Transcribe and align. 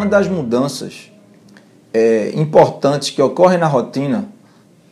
uma 0.00 0.06
das 0.06 0.26
mudanças 0.26 1.12
é, 1.92 2.32
importantes 2.34 3.10
que 3.10 3.20
ocorrem 3.20 3.58
na 3.58 3.66
rotina 3.66 4.26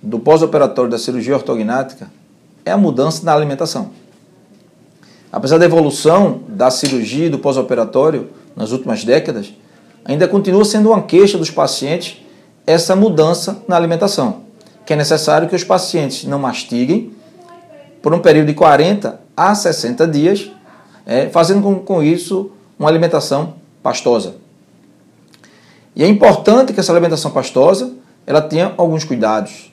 do 0.02 0.18
pós-operatório 0.18 0.90
da 0.90 0.98
cirurgia 0.98 1.34
ortognática 1.34 2.10
é 2.62 2.70
a 2.70 2.76
mudança 2.76 3.24
na 3.24 3.32
alimentação. 3.32 3.90
Apesar 5.32 5.56
da 5.56 5.64
evolução 5.64 6.42
da 6.46 6.70
cirurgia 6.70 7.24
e 7.24 7.30
do 7.30 7.38
pós-operatório 7.38 8.28
nas 8.54 8.70
últimas 8.70 9.02
décadas, 9.02 9.50
ainda 10.04 10.28
continua 10.28 10.62
sendo 10.62 10.90
uma 10.90 11.00
queixa 11.00 11.38
dos 11.38 11.50
pacientes 11.50 12.22
essa 12.66 12.94
mudança 12.94 13.62
na 13.66 13.76
alimentação, 13.76 14.42
que 14.84 14.92
é 14.92 14.96
necessário 14.96 15.48
que 15.48 15.56
os 15.56 15.64
pacientes 15.64 16.24
não 16.24 16.38
mastiguem 16.38 17.14
por 18.02 18.12
um 18.12 18.18
período 18.18 18.48
de 18.48 18.54
40 18.54 19.18
a 19.34 19.54
60 19.54 20.06
dias, 20.06 20.50
é, 21.06 21.30
fazendo 21.30 21.62
com, 21.62 21.76
com 21.76 22.02
isso 22.02 22.50
uma 22.78 22.90
alimentação 22.90 23.54
pastosa. 23.82 24.47
E 25.98 26.04
é 26.04 26.06
importante 26.06 26.72
que 26.72 26.78
essa 26.78 26.92
alimentação 26.92 27.32
pastosa 27.32 27.92
ela 28.24 28.40
tenha 28.40 28.72
alguns 28.76 29.02
cuidados. 29.02 29.72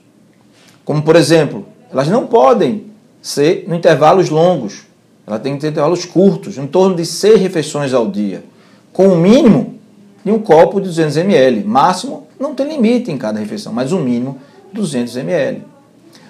Como, 0.83 1.03
por 1.03 1.15
exemplo, 1.15 1.67
elas 1.91 2.07
não 2.07 2.25
podem 2.25 2.85
ser 3.21 3.65
em 3.67 3.75
intervalos 3.75 4.29
longos. 4.29 4.85
Ela 5.27 5.37
tem 5.37 5.53
que 5.53 5.61
ter 5.61 5.67
intervalos 5.67 6.03
curtos, 6.03 6.57
em 6.57 6.65
torno 6.65 6.95
de 6.95 7.05
seis 7.05 7.39
refeições 7.39 7.93
ao 7.93 8.07
dia, 8.07 8.43
com 8.91 9.07
o 9.07 9.15
mínimo 9.15 9.75
de 10.23 10.31
um 10.31 10.39
copo 10.39 10.79
de 10.79 10.87
200 10.87 11.17
ml. 11.17 11.63
Máximo, 11.63 12.27
não 12.39 12.55
tem 12.55 12.67
limite 12.67 13.11
em 13.11 13.17
cada 13.17 13.39
refeição, 13.39 13.71
mas 13.71 13.91
o 13.91 13.99
mínimo 13.99 14.39
200 14.73 15.15
ml. 15.17 15.63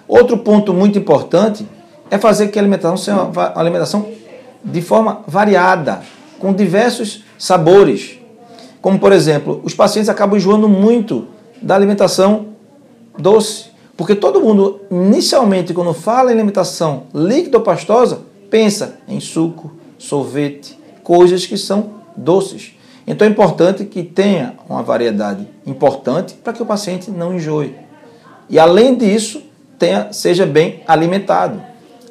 Outro 0.07 0.38
ponto 0.40 0.73
muito 0.73 0.99
importante 0.99 1.66
é 2.12 2.18
fazer 2.18 2.49
que 2.49 2.59
a 2.59 2.62
alimentação 2.62 2.98
seja 2.98 3.23
uma 3.23 3.54
alimentação 3.55 4.07
de 4.63 4.82
forma 4.82 5.21
variada, 5.26 6.02
com 6.38 6.54
diversos 6.54 7.23
sabores. 7.38 8.25
Como, 8.86 9.00
por 9.00 9.12
exemplo, 9.12 9.62
os 9.64 9.74
pacientes 9.74 10.10
acabam 10.10 10.38
enjoando 10.38 10.70
muito 10.70 11.26
da 11.60 11.74
alimentação 11.74 12.50
doce. 13.18 13.72
Porque 13.98 14.14
todo 14.14 14.40
mundo, 14.40 14.80
inicialmente, 14.92 15.74
quando 15.74 15.92
fala 15.92 16.30
em 16.30 16.36
alimentação 16.36 17.05
líquida 17.12 17.58
ou 17.58 17.64
pastosa, 17.64 18.20
pensa 18.48 19.00
em 19.08 19.20
suco, 19.20 19.72
sorvete, 19.98 20.77
coisas 21.02 21.48
que 21.48 21.58
são 21.58 21.94
doces. 22.16 22.74
Então 23.08 23.27
é 23.27 23.32
importante 23.32 23.86
que 23.86 24.04
tenha 24.04 24.54
uma 24.70 24.84
variedade 24.84 25.48
importante 25.66 26.36
para 26.36 26.54
que 26.54 26.62
o 26.62 26.66
paciente 26.68 27.10
não 27.10 27.34
enjoe. 27.34 27.74
E 28.48 28.60
além 28.60 28.94
disso, 28.94 29.42
tenha, 29.80 30.14
seja 30.14 30.46
bem 30.46 30.84
alimentado. 30.88 31.60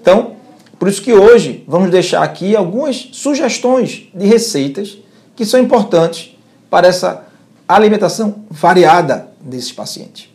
Então, 0.02 0.32
por 0.76 0.88
isso 0.88 1.00
que 1.00 1.12
hoje 1.12 1.62
vamos 1.68 1.92
deixar 1.92 2.24
aqui 2.24 2.56
algumas 2.56 3.10
sugestões 3.12 4.08
de 4.12 4.26
receitas 4.26 4.98
que 5.36 5.46
são 5.46 5.60
importantes 5.60 6.33
para 6.74 6.88
essa 6.88 7.26
alimentação 7.68 8.46
variada 8.50 9.28
desses 9.40 9.70
pacientes. 9.70 10.28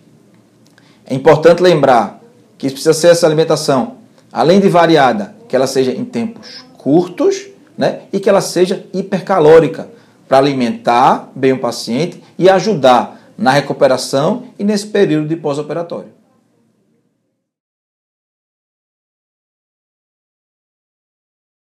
É 1.05 1.13
importante 1.13 1.61
lembrar 1.61 2.21
que 2.57 2.69
precisa 2.69 2.93
ser 2.93 3.09
essa 3.09 3.27
alimentação, 3.27 3.97
além 4.31 4.61
de 4.61 4.69
variada, 4.69 5.35
que 5.49 5.53
ela 5.53 5.67
seja 5.67 5.91
em 5.91 6.05
tempos 6.05 6.63
curtos 6.77 7.47
né, 7.77 8.03
e 8.13 8.21
que 8.21 8.29
ela 8.29 8.39
seja 8.39 8.85
hipercalórica, 8.93 9.89
para 10.29 10.37
alimentar 10.37 11.29
bem 11.35 11.51
o 11.51 11.59
paciente 11.59 12.23
e 12.37 12.49
ajudar 12.49 13.19
na 13.37 13.51
recuperação 13.51 14.43
e 14.57 14.63
nesse 14.63 14.87
período 14.87 15.27
de 15.27 15.35
pós-operatório. 15.35 16.18